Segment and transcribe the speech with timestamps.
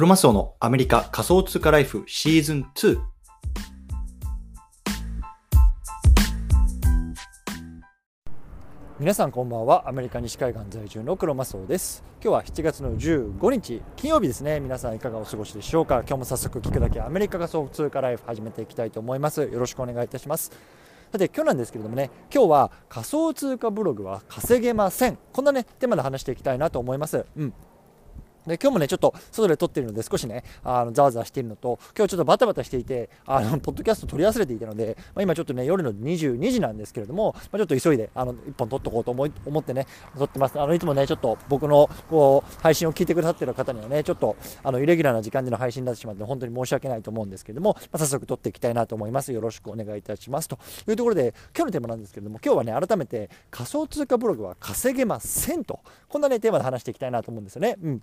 [0.00, 2.98] クロマスオのアメリカ仮想通貨ライフシーズン2。
[8.98, 9.86] 皆さんこんばんは。
[9.86, 12.02] アメリカ西海岸在住のクロマスオです。
[12.24, 14.58] 今日は7月の15日金曜日ですね。
[14.60, 15.96] 皆さんいかがお過ごしでしょうか？
[15.96, 19.42] 今日も早速聞くだけアメリカ仮想通貨ライフ始めていきたいと思います。
[19.42, 20.50] よろしくお願いいたします。
[21.12, 22.10] さて今日なんですけれどもね。
[22.34, 25.18] 今日は仮想通貨ブログは稼げません。
[25.34, 27.26] こんなねテーマで話していきたいなと思います。
[27.36, 27.52] うん。
[28.46, 40.60] で今日もね、ちょっと外で撮ってるので、少しね、あのざわざわしているのと、今日ちょっとバタバタしていて、あのポッドキャスト撮り忘れていたので、まあ、今ちょっとね、夜の22時なんですけれども、まあ、ちょっと急いで、あの1本撮っとこうと思い思ってね、撮ってます。
[40.60, 49.32] あのいつもね、ちょっと僕のこう配信を聞いてくださってる方にはね、ちょっとあのイレギュラーな時間での配信になってしまって、本当に申し訳ないと思うんですけれども、まあ、早速撮っていきたいなと思います。
[49.32, 50.48] よろしくお願いいたします。
[50.48, 57.76] というところで、今日のテーマなんですけれども、今日はね、改めて仮想通貨ブログは稼げませんと、こんなね、テーマで話していきたいなと思うんですよね。
[57.82, 58.02] うん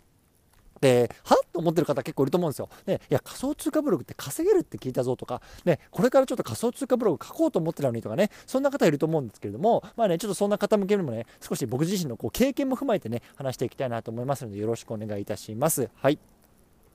[0.81, 1.37] で、はっ？
[1.51, 2.69] と思ってる方結構いると思うんですよ。
[2.85, 15.89] で、いや、仮想通貨ブログって稼げるって聞いたぞとか、ね、これからちょっと仮想通貨ブログ書こうと思ってたのにとかね、そんな方いると思うんですけれども、まあね、ちょっとそんな方向けにもね、少し僕自身のこう経験も踏まえてね、話していきたいなと思いますので、よろしくお願いいたします。
[15.95, 16.19] はい。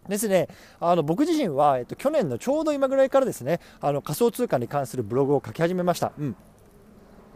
[0.09, 0.49] ですね、
[0.81, 6.13] あの僕自身は、えっと、去年のちょうど今ぐらいからですね、あの仮想通貨に関するブログを書き始めました。
[6.19, 6.37] うん、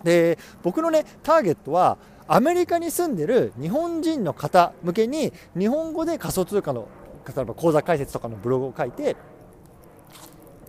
[0.03, 1.97] で僕のねターゲットは
[2.29, 6.89] アメリカに住んでる日本人の方向けに日本語で仮想通貨の
[7.27, 9.17] 例えば口座開設とかのブログを書いて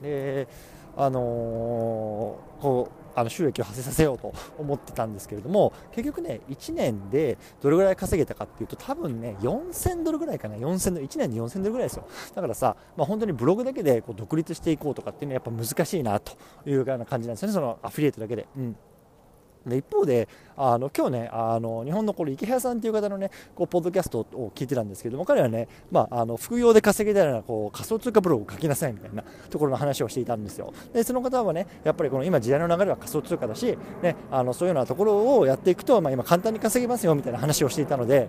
[0.02, 0.48] で
[0.96, 10.56] あのー、こうあの収益を発生させようと思ってたんですけれども結局ね1年でどれぐらい稼げたかっていうと多分ね4000ドルぐらいかな。
[10.56, 12.08] 4000ドル1年で4000ドルぐらいですよ。
[12.36, 16.34] だからさ、まあ、本当にブログだけでこう独立していこうとかっていうのはやっぱ難しいなと
[16.68, 17.54] いうような感じなんですよね。
[17.56, 18.48] そのアフィリエイトだけで。
[18.56, 18.76] うん。
[19.70, 30.74] で一方であの今日ねあの日本のこれ池原さんという方のねこうポッドキャストを聞いてたんですけども彼はね、まあ、あの副業で稼げたらこう仮想通貨ブログを書きなさいみたいなところの話をしていたんですよ。
[30.94, 38.28] でその方はねやっぱりこの今時代の流れは仮想通貨だし、ね、あのそういうようなところをやっていくと、まあ、今簡単に稼げますよみたいな話をしていたので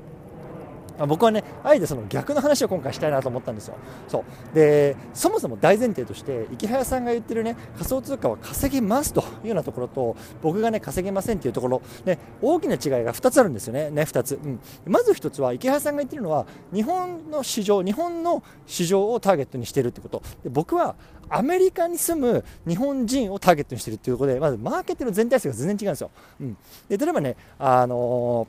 [0.98, 3.76] まあ、僕はねあえてその逆の話を今回したいなと思ったんですよ。
[4.08, 4.54] そう。
[4.54, 13.90] でそもそも大前提として池早さんが言ってるね仮想通貨は稼げますというようなところと僕がね稼げませんというところ、ね、大きな違いが2つあるんですよね。
[13.90, 20.22] ね2つ、うん、まず1つは池早さんが言ってるのは日本の市場日本の市場をターゲットにしているってこと。
[20.42, 20.96] で僕は
[21.30, 26.10] アメリカに住む日本人をターゲットにしているということでまずマーケットの全体数が全然違うんですよ、
[26.40, 26.56] うん、
[26.88, 28.46] で例えばねあの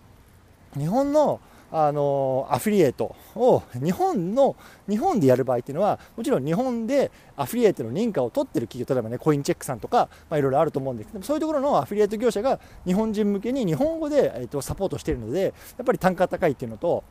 [0.75, 1.39] ー、日本の
[1.71, 4.55] あのアフィリエイトを日本の
[4.87, 15.49] 日本でやる場合っていうのはもちろん日本でアフィリエイトの認可を取ってる企業例えばねコインチェックさんとか、まあ、いろいろあると思うんですけどそういうところのアフィリエイト業者が日本人向けに日本語で、えー、とサポートしているのでや
[15.83, 17.03] っぱり単価高いっていうのと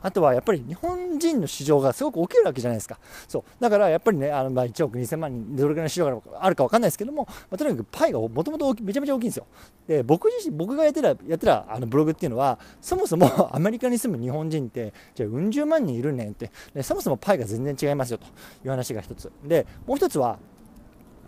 [0.00, 2.98] あとはやっぱり日本人の市場がすごく大きいわけじゃないですか。
[3.26, 3.42] そう。
[3.60, 9.46] だからやっぱりね、あのまあ1億2000万人、どれぐらいの市場があるか分かんないですけども、まあ、とにかくパイがもともとめちゃめちゃ大きいんですよ。
[9.86, 18.28] で、僕自身、僕がやってた、やってたあのブログっていうのは、そもそもアメリカに住む日本人って、じゃあうん十万人いるねんって、でそもそもパイが全然違いますよとい
[18.66, 19.30] う話が一つ。
[19.44, 20.38] で、もう一つは、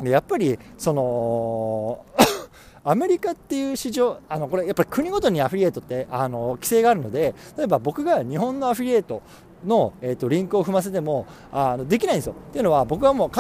[0.03, 2.05] やっぱり、その
[2.85, 9.23] アメリカっていう市場、あのこれやっぱり国ごとにアフィリエイトってあの規制があるので、例えば僕が日本のアフィリエイト
[9.65, 12.33] の、えーと、リンクを踏ませてもあのできないんですよ。
[12.33, 13.31] っていうのは僕はもう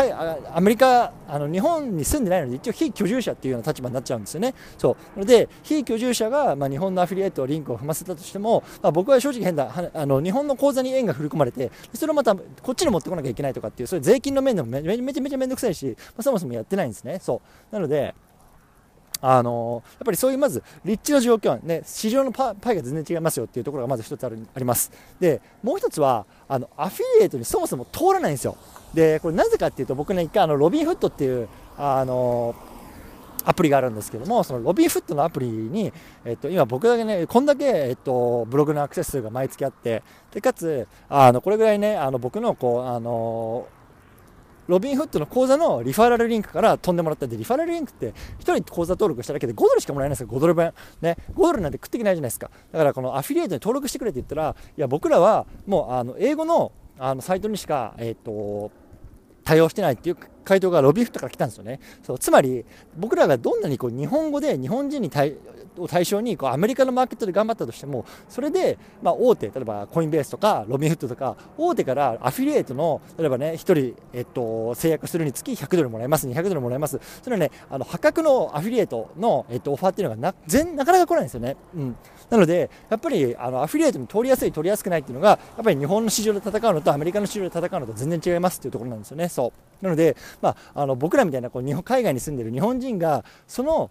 [0.52, 4.54] アメリカあの日本に住んでないので一応非居住者っていうような立場になっちゃうんですよね。
[4.76, 17.18] そうで非居住者が、まあ、日本のアフィリエイトリンクを踏ませたとしても、まあ、僕は正直変だあの日本の口座に円が振り込まれてそれをまたこっちに持ってこなきゃいけないとかっていうそれ税金の面でもめめめちゃめちゃ面倒くさいし、まあ、そもそもやってないんですね。
[17.20, 17.40] そ
[17.72, 18.14] うなので
[19.22, 24.90] あのやっぱりそういうまず立地の状況、ね、市場のパイが全然違いますよっていうところがまず一つあるあります。
[25.18, 28.56] で、もう一つはあのアフィリエイトにそもそも通らないんですよ。
[28.94, 32.54] で、これなぜかっていうと僕ね、一回あのロビンフットっていうあの
[33.44, 35.92] アプリがあるんですけども、そのロビンフットのアプリに、
[36.24, 40.02] えっと、今僕だけね、こんだけ、えっと、ブログのアクセス数が毎月あって、
[40.32, 43.66] で、かつ、あの、これぐらいね、あの、僕の、こう、あの
[44.70, 50.72] ロビンフットの口座のリファラルリンクから飛んでもらったんで、リファラルリンクって1人口座登録しただけで5ドルしかもらえないんですよ、5ドル分。
[51.00, 52.50] ね、5ドルなんて食っていけないじゃないですか。
[52.72, 58.70] だからこのアフィリエイトに登録してくれって言ったら、いや、僕らはもうあの英語のあのサイトにしか、えっ、と、
[59.42, 61.80] 対応してないっていう回答がロビーフットから来たんですよね。
[62.02, 62.64] そうつまり
[62.96, 65.36] 僕らがどんなにこう日本語で日本人に対
[65.80, 77.00] を対象にこうアメリカのマーケットで頑張ったとしてもそれで、ま、大手例えばコインベースとかロビンフットとか大手からアフィリエイトの例えばね1人、えっと、制約するにつき100ドルもらえます200ドルもらえます。
[77.22, 81.96] それはねあの破格のアフィリエイトの、えっと、オファーっていうのがな全なかなか来ないんですよね、うん、
[82.28, 89.28] なのでやっぱりあのアフィリエイトに取りやすい取りやすくないっていうのがやっぱり日本の市場で戦うのとアメリカの市場で戦うのと全然違いますっていうところなんですよね。
[89.28, 89.84] そう。
[89.84, 93.90] なので、まあ、あの僕らみたいなこう日本海外に住んでる日本人がその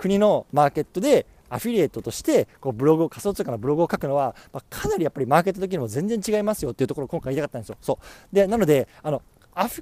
[0.00, 7.76] 国のマーケットでアフィリエイトとしてこうブログを仮想通貨のブログを書くのは、まあ、かなりやっぱりマーケット的にも全然違いますよっていうところを今回言いたかったんですよ。
[7.82, 7.98] そ
[8.32, 9.20] うでなのであの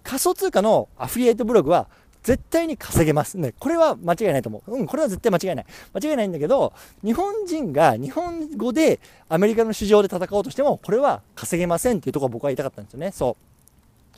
[0.03, 1.87] 仮想通貨のアフィリエイトブログは
[2.23, 3.38] 絶対に稼げます。
[3.38, 4.73] ね、これは間違いないと思う。
[4.76, 5.67] うん、これは絶対間違いない。
[5.94, 6.73] 間違いないんだけど、
[7.05, 8.99] 日本人が日本語で
[9.29, 13.12] アメリカの市場で戦おうとしても、これは稼げませんっていうところを僕は言いたかったんですよね。
[13.12, 13.48] そう。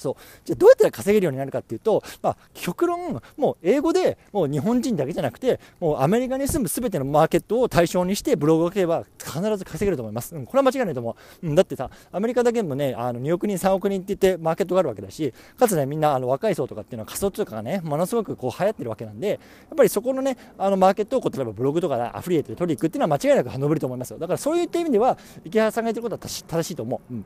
[0.01, 0.15] そう
[0.45, 10.35] じゃあどうやったら稼げるようになるかっていうと、まあ、極論、もう英語でもう日本人だけじゃなくて、もうアメリカに住むすべてのマーケットを対象にしてブログを書けば必ず稼げると思います。
[10.35, 11.47] うん、これは間違いないと思う。
[11.47, 19.39] うん、だってさ、アメリカだけでもね、あの2億人、3億人って言ってマーケットがあるわけだし、かつね、みんなあの若い層とかっていうのは仮想通貨がね、ものすごくこう流行ってるわけなんで、やっ
[19.77, 24.19] ぱりそこのね、あのマーケットをこう例えばブログとかでアフリエイトで取りに行くっていうのは間違いなく伸びると思いますよ。
[24.19, 27.15] だからそういった意味では、池原さんが言ってることは正しいと思う。
[27.15, 27.25] うん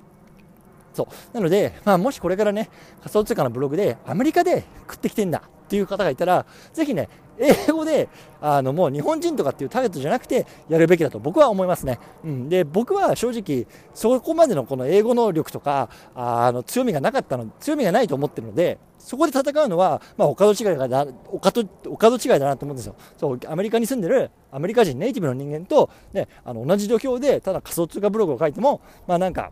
[0.94, 1.36] そう。
[1.36, 2.70] なので、まあ、もしこれからね
[3.00, 7.08] 仮想通貨のブログでアメリカで食ってきてんだっていう方がいたらぜひね
[7.38, 8.08] 英語で
[8.40, 11.98] あのもう日本人とかっていうターゲットじゃなくてやるべきだと僕は思いますね。
[12.24, 22.94] うん、で僕は正直そこまでのこの英語能力とかあの強みがなかったの強みがないと思ってるのでそこで戦うのは、まあ、お門違いだお門お門違いだなと思うんですよ。
[23.16, 29.50] そうアメリカに住んでるアメリカ人ネイティブの人間と、ね、あの同じ土俵でただ仮想通貨ブログを書いてもまあなんか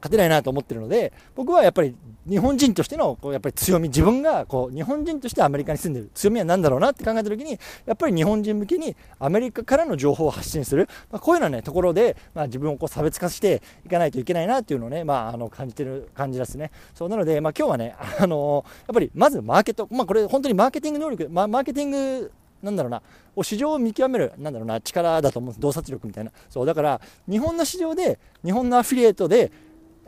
[0.00, 1.94] 勝てないなと思ってるので、僕はやっぱり
[2.28, 16.70] 日本人としてのこうやっぱり強み、自分がこう日本人としてアメリカに住んでる強みは何だろうなって考えた時に、やっぱり日本人向けにアメリカからの情報を発信する、まあ、こういうような、ね、ところで、まあ、自分をこう差別化していかないといけないなっていうのをね、まあ、あの感じてる感じですね。
[16.94, 23.02] そうなので、まあ、今日はね、あのやっぱりまずマーケット、まあ、これ本当にマーケティング能力、まあ、マーケティングなんだろうな、
[23.42, 26.32] 市場を見極める、なんだろうな、力だと思う、洞察力みたいな。
[26.50, 29.52] そう、だから、日本の市場で、日本のアフィリエイトで、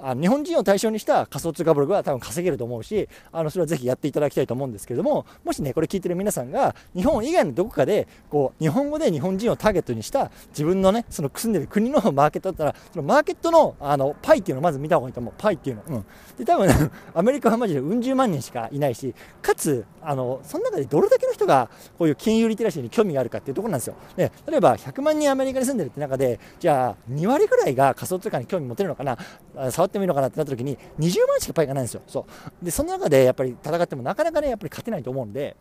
[0.02, 15.34] あ日本人を対象にした仮想通貨ブログは多分稼げると思うし、あのそれはぜひやっていただきたいと思うんですけれども、もしね、これ聞いてる皆さんが、日本以外のどこかで、こう、日本語で日本人をターゲットにした自分のね、その住んでる国のマーケットだったら、そのマーケットの、あの、パイっていうのをまず見た方がいいと思う。
[15.36, 15.82] パイっていうの。
[15.88, 16.04] うん。
[16.38, 16.68] で、多分、
[17.14, 21.68] アメリカはマジでうん十万人しかいないし、かつ、あの、その中でどれだけの人が、
[21.98, 23.94] こういう金融リテラシーに興味があるかっていうところなんですよ。
[24.16, 29.18] で、例えば100万人アメリカに住んでるって中で、じゃあ、2割ぐらいが仮想通貨に興味持てるのかな、
[29.70, 32.02] 触ってもいいのかなってなった時に、に20万しかパイがないんですよ。
[32.06, 32.26] そ
[32.62, 35.56] うでその中でやっぱり戦ってもなかなかねやっぱり勝てないと思うんで。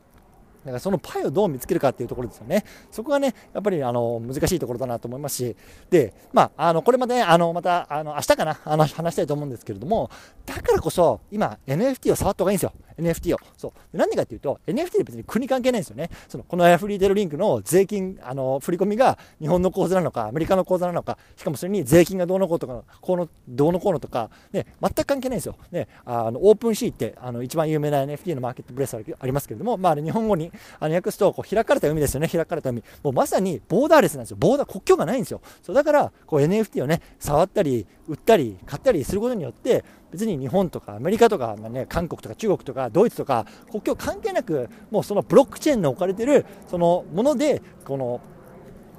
[0.65, 2.65] だからそのパイをどう見つけるかっていうところですよね。
[2.91, 5.55] そこがね、やっぱりあの難しいところだなと思いますし、
[5.89, 10.09] で、まあ、あのこれまで、ね、あのまたあの明日かなあの話したいと思うんですけれども、
[10.45, 12.73] だからこそ今 NFT を触った方がいいんですよ。
[12.99, 13.39] NFT を。
[13.57, 13.97] そう。
[13.97, 16.09] なんでかっていうと、NFT って別に国関係ないんですよね。
[16.27, 25.55] その、このアフリーテルリンクの税金、あの、振り込みが日本の口座なのか、アメリカの口座なのか、しかもそれに税金がどうのこうとか、こうの、どうのこうのとか、ね、全く関係ないんですよ。
[25.71, 30.48] ね、あの、オープンシーって、あの、一番有名な NFT のマーケットプレスありますけれども、まあ、日本語に、
[30.79, 32.27] あの、訳すと、こう、開かれた海ですよね。
[32.27, 32.83] 開かれた海。
[33.03, 34.37] もうまさにボーダーレスなんですよ。
[34.39, 35.41] ボーダー、国境がないんですよ。
[35.61, 48.19] そう、だから、こう、NFT をね、触ったり、売ったり、買ったりすることによって、別に日本とかアメリカとか、ね、韓国とか中国とかドイツとか国境関係なくもうそのブロックチェーンの置かれてるそのものでこの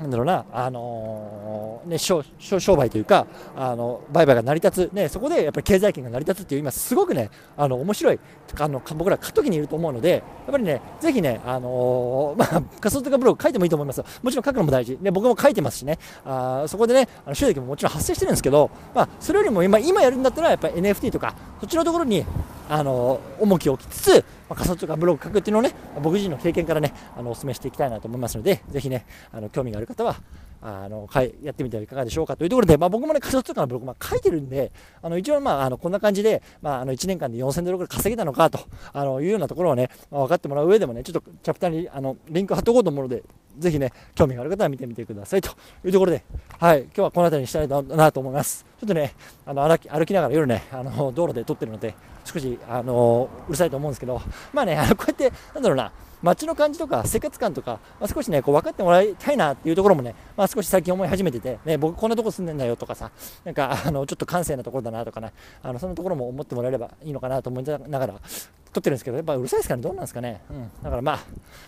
[0.01, 8.19] なんだろうな、あのー、ね、商商売というか、あの売買が成り立つ、ね、そこでやっぱり経済圏が成り立つっていう、今、すごくね、あの面白い
[8.59, 14.03] あの、僕ら過渡期にいると思うので、やっぱりね、ぜひね、あのー、まあ、仮想通貨ブログ書いてもいいと思います。
[14.23, 14.99] もちろん書くのも大事。
[15.03, 22.25] ね、僕も書いてますしね、あそこでね、あの収益ももちろん発生してるんですけど、まあ、それよりも今今やるんだったら、やっぱり NFT とか、そっちのところに、
[22.71, 30.17] あの重きを置きつつ、まあ、仮想通貨ブログ書くっていうのをね、僕自身の経験からね、あのお勧めしていきたいなと思いますので、ぜひね、あの興味がある方は、
[30.63, 31.09] あの
[31.43, 32.37] やってみてはいかがでしょうか？
[32.37, 38.61] というところで、まあ、僕もね、仮想通貨のブログ、まあ、書いてるんで、あの一応、まあ、あのこんな感じで、まあ、あの1年間で4000ドルぐらい稼げたのかと
[38.93, 43.23] あのいうようなところをね、まあ、分かってもらう上でもね、ちょっとチャプターにあのリンク貼っておこうと思うので、
[43.59, 45.51] ぜひね、興味がある方は見てみてくださいと
[45.85, 46.23] いうところで、
[46.59, 48.67] はい、今日はこの辺りにしたいなと思います。
[48.79, 49.15] ちょっとね、
[49.47, 51.95] あの歩き歩きながら夜ね、あの道路で撮ってるので、
[52.27, 54.21] 少しあのうるさいと思うんですけど、
[54.53, 55.91] まあね、あのこうやって、なんだろうな、
[56.23, 63.11] 街の感じとか生活感とか、まあ、少しね、こう分かってもらいたいなっていうところもね、まあ、少し最近思い始めてて、ね、僕こんなとこ住んでんだよとかさ、
[63.45, 68.15] なんか、あの、ちょっと閑静なところだなとかね、あの、そんなところも思ってもらえればいいのかなと思いながら、
[68.73, 70.41] 撮ってるんですけど、やっぱうるさいですかね、どうなんですかね。
[70.51, 71.19] うん、だからまあ、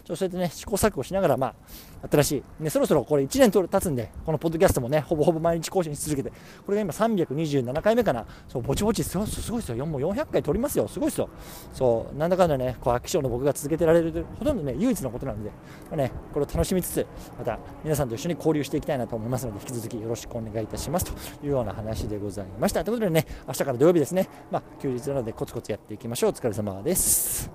[0.04, 6.32] そうやってね、試行錯誤しながら、まあ、新しい、ね、そろそろこれ1年経つんで、このポッドキャストもね、ほぼほぼ毎日更新し続けて、
[6.64, 11.28] これが今327回目かな、そう、ぼちぼちすごいですよ、もう400回撮りますよ、すごいですよ。
[11.72, 15.50] そう、なんだかんだね、こう、飽き性の僕が続けてられる、ほとんどね、唯一のことなので、
[15.90, 17.06] まあ、ね、これを楽しみつつ、
[17.38, 21.06] また皆さんと一緒に交流していきたいなと思いますので、引き続きよろしくお願いいたします。
[21.06, 22.84] というような話でございました。
[22.84, 26.30] ということでね、明日から土曜日ですね、まあ、休日なのでコツコツやっていきましょう。
[26.30, 27.52] お疲れ様です。